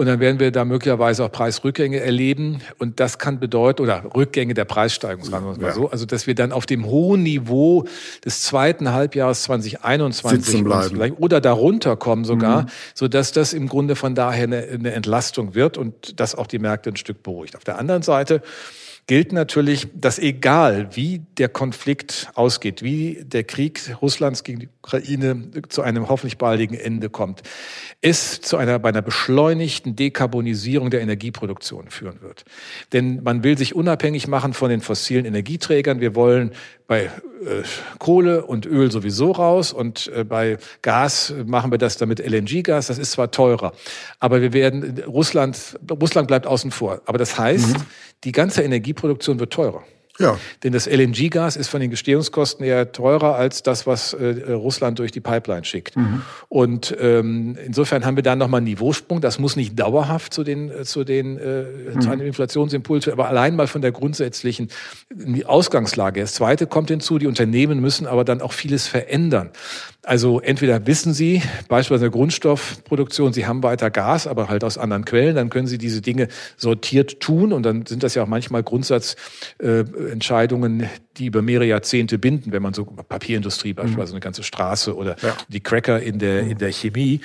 [0.00, 2.62] Und dann werden wir da möglicherweise auch Preisrückgänge erleben.
[2.78, 5.72] Und das kann bedeuten, oder Rückgänge der Preissteigerung, sagen wir mal ja.
[5.74, 5.90] so.
[5.90, 7.84] Also, dass wir dann auf dem hohen Niveau
[8.24, 10.64] des zweiten Halbjahres 2021
[11.18, 12.66] oder darunter kommen sogar, mhm.
[12.94, 16.88] sodass das im Grunde von daher eine, eine Entlastung wird und das auch die Märkte
[16.88, 17.54] ein Stück beruhigt.
[17.54, 18.40] Auf der anderen Seite
[19.10, 25.50] gilt natürlich, dass egal wie der Konflikt ausgeht, wie der Krieg Russlands gegen die Ukraine
[25.68, 27.42] zu einem hoffentlich baldigen Ende kommt,
[28.00, 32.44] es zu einer, bei einer beschleunigten Dekarbonisierung der Energieproduktion führen wird.
[32.92, 36.00] Denn man will sich unabhängig machen von den fossilen Energieträgern.
[36.00, 36.52] Wir wollen
[36.86, 37.10] bei äh,
[37.98, 42.86] Kohle und Öl sowieso raus und äh, bei Gas machen wir das damit LNG-Gas.
[42.86, 43.72] Das ist zwar teurer,
[44.20, 47.02] aber wir werden Russland Russland bleibt außen vor.
[47.06, 47.86] Aber das heißt, mhm.
[48.24, 49.82] Die ganze Energieproduktion wird teurer.
[50.20, 50.38] Ja.
[50.62, 55.12] Denn das LNG-Gas ist von den Gestehungskosten eher teurer als das, was äh, Russland durch
[55.12, 55.96] die Pipeline schickt.
[55.96, 56.22] Mhm.
[56.48, 59.20] Und ähm, insofern haben wir da nochmal einen Niveausprung.
[59.20, 61.62] Das muss nicht dauerhaft zu den, äh, zu den, äh,
[61.94, 62.00] mhm.
[62.02, 64.68] zu einem Inflationsimpuls, aber allein mal von der grundsätzlichen
[65.46, 66.20] Ausgangslage.
[66.20, 69.50] Das Zweite kommt hinzu, die Unternehmen müssen aber dann auch vieles verändern.
[70.02, 75.36] Also entweder wissen Sie, beispielsweise Grundstoffproduktion, Sie haben weiter Gas, aber halt aus anderen Quellen,
[75.36, 80.80] dann können Sie diese Dinge sortiert tun und dann sind das ja auch manchmal Grundsatzentscheidungen,
[80.80, 85.16] äh, die über mehrere Jahrzehnte binden, wenn man so Papierindustrie beispielsweise eine ganze Straße oder
[85.22, 85.36] ja.
[85.48, 87.20] die Cracker in der, in der Chemie.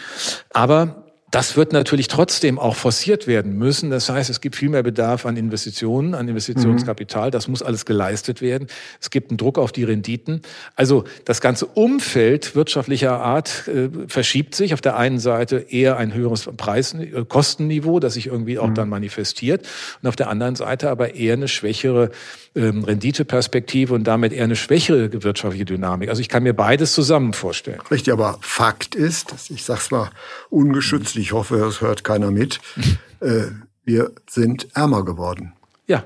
[0.52, 1.05] Aber
[1.36, 3.90] das wird natürlich trotzdem auch forciert werden müssen.
[3.90, 7.30] Das heißt, es gibt viel mehr Bedarf an Investitionen, an Investitionskapital.
[7.30, 8.70] Das muss alles geleistet werden.
[9.02, 10.44] Es gibt einen Druck auf die Renditen.
[10.78, 14.74] Also das ganze Umfeld wirtschaftlicher Art äh, verschiebt sich.
[14.74, 18.76] Auf der einen Seite eher ein höheres Preis, äh, Kostenniveau, das sich irgendwie auch mhm.
[18.76, 19.68] dann manifestiert.
[20.02, 22.12] Und auf der anderen Seite aber eher eine schwächere
[22.56, 26.10] ähm, Renditeperspektive und damit eher eine schwächere wirtschaftliche Dynamik.
[26.10, 27.82] Also ich kann mir beides zusammen vorstellen.
[27.92, 30.10] Richtig, aber Fakt ist, ich sage es mal
[30.50, 32.60] ungeschützt, ich hoffe, es hört keiner mit,
[33.20, 33.48] äh,
[33.84, 35.54] wir sind ärmer geworden.
[35.88, 36.04] Ja.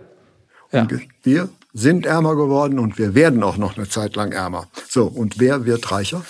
[0.71, 0.87] ja.
[1.23, 4.67] wir sind ärmer geworden und wir werden auch noch eine Zeit lang ärmer.
[4.87, 6.25] So, und wer wird reicher?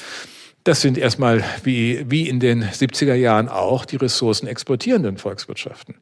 [0.65, 5.95] Das sind erstmal, wie, wie in den 70er Jahren auch, die Ressourcen exportierenden Volkswirtschaften.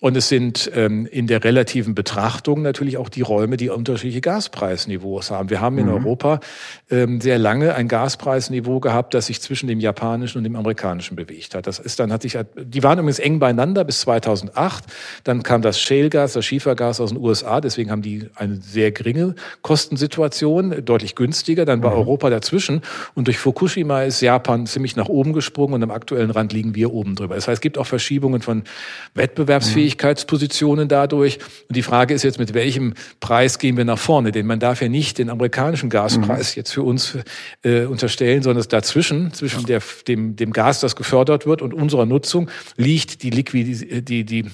[0.00, 5.30] Und es sind ähm, in der relativen Betrachtung natürlich auch die Räume, die unterschiedliche Gaspreisniveaus
[5.30, 5.48] haben.
[5.50, 5.94] Wir haben in mhm.
[5.94, 6.40] Europa
[6.90, 11.54] ähm, sehr lange ein Gaspreisniveau gehabt, das sich zwischen dem japanischen und dem amerikanischen bewegt
[11.54, 11.66] hat.
[11.66, 14.84] Das ist dann hat sich, die waren übrigens eng beieinander bis 2008.
[15.24, 17.60] Dann kam das Shale-Gas, das Schiefergas aus den USA.
[17.60, 21.64] Deswegen haben die eine sehr geringe Kostensituation, deutlich günstiger.
[21.64, 21.98] Dann war mhm.
[21.98, 22.82] Europa dazwischen.
[23.14, 26.92] Und durch Fukushima ist Japan ziemlich nach oben gesprungen und am aktuellen Rand liegen wir
[26.92, 27.34] oben drüber.
[27.34, 28.64] Das heißt, es gibt auch Verschiebungen von
[29.14, 29.84] Wettbewerbsfähigkeit.
[29.84, 29.85] Mhm.
[29.86, 31.38] Abhängigkeitspositionen dadurch.
[31.68, 34.32] Und die Frage ist jetzt, mit welchem Preis gehen wir nach vorne?
[34.32, 36.60] Denn man darf ja nicht den amerikanischen Gaspreis mhm.
[36.60, 37.16] jetzt für uns
[37.62, 42.06] äh, unterstellen, sondern es dazwischen, zwischen der, dem, dem Gas, das gefördert wird und unserer
[42.06, 44.44] Nutzung, liegt die, Liquid die, die,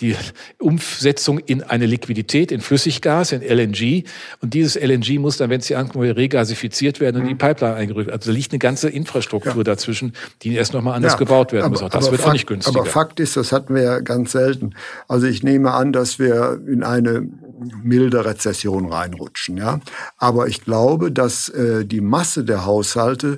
[0.00, 0.16] die
[0.58, 4.04] Umsetzung in eine Liquidität, in Flüssiggas, in LNG.
[4.40, 7.38] Und dieses LNG muss dann, wenn es hier ankommt, regasifiziert werden und in die mhm.
[7.38, 8.10] Pipeline eingerückt.
[8.10, 9.62] Also da liegt eine ganze Infrastruktur ja.
[9.62, 11.82] dazwischen, die erst nochmal anders ja, gebaut werden aber, muss.
[11.82, 12.80] Auch das wird Fakt, auch nicht günstiger.
[12.80, 14.74] Aber Fakt ist, das hatten wir ja ganz selten.
[15.08, 17.28] Also ich nehme an, dass wir in eine
[17.82, 19.56] milde Rezession reinrutschen.
[19.56, 19.80] Ja?
[20.16, 23.36] Aber ich glaube, dass äh, die Masse der Haushalte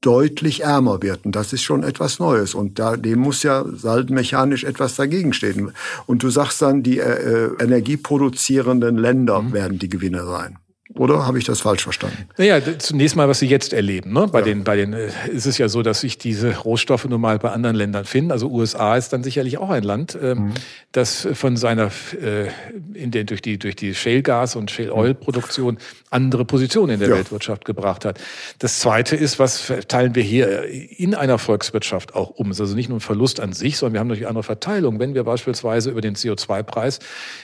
[0.00, 1.26] deutlich ärmer wird.
[1.26, 2.54] Und das ist schon etwas Neues.
[2.54, 5.72] Und da, dem muss ja saldenmechanisch etwas dagegen stehen.
[6.06, 9.52] Und du sagst dann, die äh, äh energieproduzierenden Länder mhm.
[9.52, 10.58] werden die Gewinner sein.
[10.94, 12.28] Oder habe ich das falsch verstanden?
[12.36, 14.12] Naja, zunächst mal, was Sie jetzt erleben.
[14.12, 14.26] Ne?
[14.26, 14.46] Bei, ja.
[14.46, 17.50] den, bei den äh, ist es ja so, dass sich diese Rohstoffe nun mal bei
[17.50, 18.32] anderen Ländern finden.
[18.32, 20.54] Also USA ist dann sicherlich auch ein Land, ähm, mhm.
[20.90, 22.48] das von seiner äh,
[22.92, 25.78] in den, durch die durch die Shale Gas und Shale Oil Produktion
[26.10, 27.14] andere Positionen in der ja.
[27.16, 28.18] Weltwirtschaft gebracht hat.
[28.58, 32.50] Das Zweite ist, was teilen wir hier in einer Volkswirtschaft auch um?
[32.50, 34.98] Es ist also nicht nur ein Verlust an sich, sondern wir haben natürlich andere Verteilung.
[34.98, 36.98] Wenn wir beispielsweise über den CO2-Preis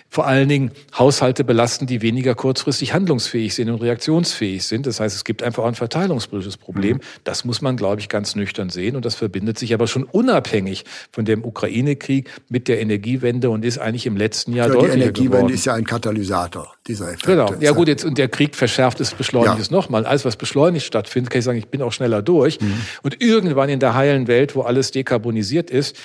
[0.09, 4.87] vor allen Dingen Haushalte belasten, die weniger kurzfristig handlungsfähig sind und reaktionsfähig sind.
[4.87, 6.97] Das heißt, es gibt einfach auch ein verteilungspolitisches Problem.
[6.97, 7.01] Mhm.
[7.25, 8.97] Das muss man, glaube ich, ganz nüchtern sehen.
[8.97, 13.79] Und das verbindet sich aber schon unabhängig von dem Ukraine-Krieg mit der Energiewende und ist
[13.79, 15.55] eigentlich im letzten Jahr ja, deutlicher Die Energiewende geworden.
[15.55, 17.31] ist ja ein Katalysator dieser Effekte.
[17.31, 17.55] Genau.
[17.61, 19.61] Ja gut, jetzt und der Krieg verschärft es, beschleunigt ja.
[19.61, 20.07] es nochmal.
[20.07, 22.61] Alles, was beschleunigt stattfindet, kann ich sagen, ich bin auch schneller durch.
[22.61, 22.81] Mhm.
[23.03, 25.97] Und irgendwann in der heilen Welt, wo alles dekarbonisiert ist,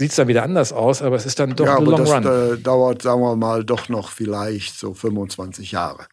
[0.00, 2.04] sieht es dann wieder anders aus, aber es ist dann doch ja, ein aber Long
[2.06, 2.54] das Run.
[2.54, 6.06] Äh, dauert, sagen wir mal, doch noch vielleicht so 25 Jahre.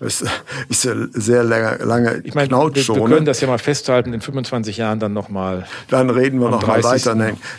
[0.00, 0.24] Das
[0.70, 4.22] ist eine sehr lange, lange ich meine, wir, wir können das ja mal festhalten, in
[4.22, 5.66] 25 Jahren dann nochmal.
[5.90, 7.14] Dann reden wir noch mal weiter,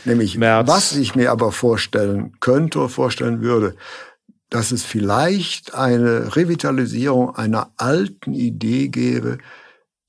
[0.05, 0.67] nämlich März.
[0.67, 3.75] was ich mir aber vorstellen könnte oder vorstellen würde,
[4.49, 9.37] dass es vielleicht eine Revitalisierung einer alten Idee gäbe,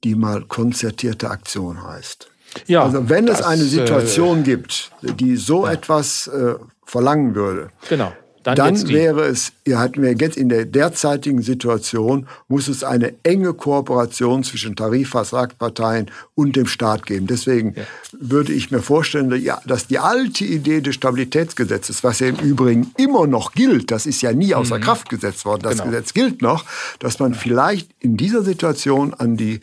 [0.05, 2.31] die mal konzertierte Aktion heißt.
[2.66, 5.73] Ja, also wenn es eine Situation äh, gibt, die so ja.
[5.73, 8.12] etwas äh, verlangen würde, Genau.
[8.47, 13.12] Dann, dann wäre es, ihr hatten wir jetzt in der derzeitigen Situation, muss es eine
[13.25, 17.27] enge Kooperation zwischen Tarifvertragsparteien und dem Staat geben.
[17.27, 17.75] Deswegen
[18.12, 22.92] würde ich mir vorstellen, ja, dass die alte Idee des Stabilitätsgesetzes, was ja im Übrigen
[22.97, 25.87] immer noch gilt, das ist ja nie außer Kraft gesetzt worden, das Genau.
[25.87, 26.64] Gesetz gilt noch,
[27.01, 29.61] dass man vielleicht in dieser Situation an die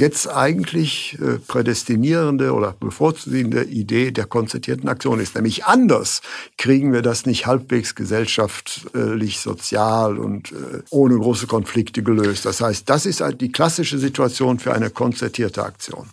[0.00, 5.34] jetzt eigentlich äh, prädestinierende oder bevorzugende Idee der konzertierten Aktion ist.
[5.34, 6.22] Nämlich anders
[6.56, 12.44] kriegen wir das nicht halbwegs gesellschaftlich, sozial und äh, ohne große Konflikte gelöst.
[12.44, 16.08] Das heißt, das ist halt die klassische Situation für eine konzertierte Aktion.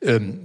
[0.00, 0.44] Ähm,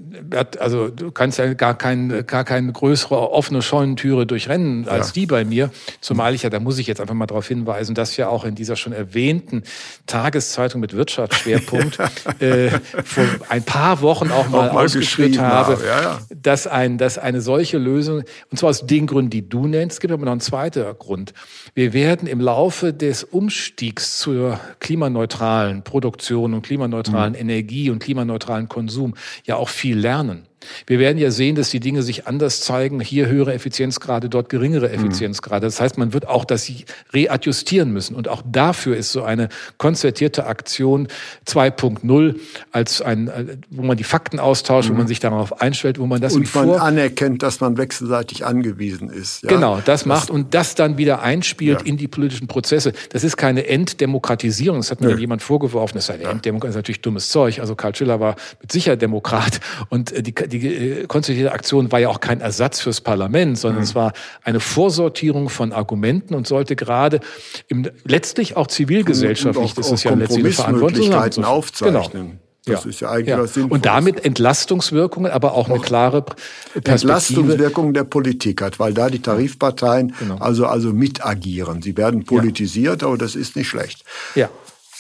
[0.60, 5.14] also du kannst ja gar, kein, gar keine größere offene Scheunentüre durchrennen als Ja.
[5.14, 5.70] die bei mir.
[6.02, 8.56] Zumal ich ja, da muss ich jetzt einfach mal darauf hinweisen, dass wir auch in
[8.56, 9.64] dieser schon erwähnten
[10.08, 12.00] Tageszeitung mit Wirtschaftsschwerpunkt
[12.40, 12.70] äh,
[13.04, 16.20] vor ein paar Wochen auch mal, Auch mal ausgeführt geschrieben habe, habe, ja, ja.
[16.42, 20.14] Dass, ein, dass eine solche Lösung, und zwar aus den Gründen, die du nennst, gibt
[20.14, 21.34] aber noch einen zweiten Grund.
[21.76, 29.14] Wir werden im Laufe des Umstiegs zur klimaneutralen Produktion und klimaneutralen Energie und klimaneutralen Konsum
[29.46, 30.48] ja auch viel lernen.
[30.88, 33.00] Wir werden ja sehen, dass die Dinge sich anders zeigen.
[33.00, 35.66] Hier höhere Effizienzgrade, dort geringere Effizienzgrade.
[35.66, 36.72] Das heißt, man wird auch das
[37.14, 38.16] readjustieren müssen.
[38.16, 41.08] Und auch dafür ist so eine konzertierte Aktion
[41.48, 42.36] 2.0
[42.72, 46.22] als ein, äh, wo man die Fakten austauscht, wo man sich darauf einstellt, wo man
[46.22, 49.44] das Und man anerkennt, dass man wechselseitig angewiesen ist.
[49.44, 49.50] Ja?
[49.50, 51.86] Genau, das macht und das dann wieder einspielt Ja.
[51.86, 52.94] in die politischen Prozesse.
[53.10, 54.80] Das ist keine Entdemokratisierung.
[54.80, 55.96] Das hat mir jemand vorgeworfen.
[55.96, 57.60] Das ist eine Entdemokratie, das ist natürlich dummes Zeug.
[57.60, 62.00] Also Karl Schiller war mit Sicherheit Demokrat und äh, die, die äh, konstituierte Aktion war
[62.00, 63.84] ja auch kein Ersatz fürs Parlament, sondern Mhm.
[63.84, 64.14] es war
[64.44, 67.20] eine Vorsortierung von Argumenten und sollte gerade
[67.68, 70.88] im, letztlich auch zivilgesellschaftlich, das auch- ist ja auch letztlich eine Verantwortung.
[71.00, 71.56] Kompromissmöglichkeiten Genau.
[71.56, 72.40] aufzeichnen.
[72.66, 73.74] Das ist ja eigentlich was Sinnvolles.
[73.80, 76.92] Und damit Entlastungswirkungen, aber auch eine klare Perspektive.
[76.92, 80.38] Entlastungswirkung der Politik hat, weil da die Tarifparteien Genau.
[80.38, 81.82] also, also mit agieren.
[81.82, 84.06] Sie werden politisiert, aber das ist nicht schlecht.
[84.36, 84.50] Ja.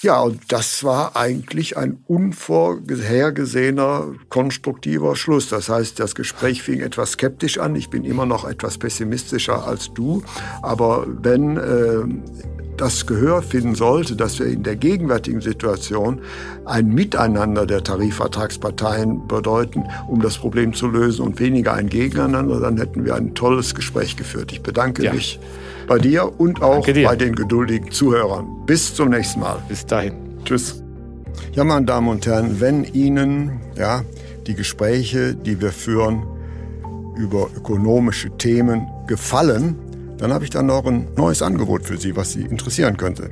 [0.04, 5.48] Ja, und das war eigentlich ein unvorhergesehener, konstruktiver Schluss.
[5.48, 7.74] Das heißt, das Gespräch fing etwas skeptisch an.
[7.78, 10.22] Ich bin immer noch etwas pessimistischer als du.
[10.62, 12.04] Aber wenn äh,
[12.76, 16.20] das Gehör finden sollte, dass wir in der gegenwärtigen Situation
[16.66, 22.76] ein Miteinander der Tarifvertragsparteien bedeuten, um das Problem zu lösen und weniger ein Gegeneinander, dann
[22.76, 24.52] hätten wir ein tolles Gespräch geführt.
[24.52, 25.13] Ich bedanke Ja.
[25.13, 25.39] mich
[25.88, 27.08] bei dir und auch dir.
[27.08, 28.48] bei den geduldigen Zuhörern.
[28.65, 29.62] Bis zum nächsten Mal.
[29.67, 30.13] Bis dahin.
[30.46, 30.84] Tschüss.
[31.54, 34.04] Ja, meine Damen und Herren, wenn Ihnen ja,
[34.48, 36.24] die Gespräche, die wir führen
[37.15, 39.76] über ökonomische Themen gefallen,
[40.17, 43.30] dann habe ich dann noch ein neues Angebot für Sie, was Sie interessieren könnte.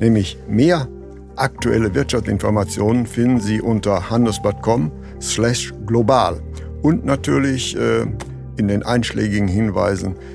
[0.00, 0.88] Nämlich mehr
[1.36, 6.40] aktuelle Wirtschaftsinformationen finden Sie unter handelsblatt.com slash global
[6.82, 8.06] und natürlich äh,
[8.56, 10.16] in den einschlägigen Hinweisen